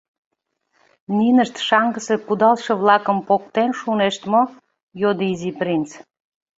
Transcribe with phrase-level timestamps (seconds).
[1.17, 4.41] —Нинышт шаҥгысе кудалше-влакым поктен шунешт мо?—
[5.01, 5.89] йодо Изи принц.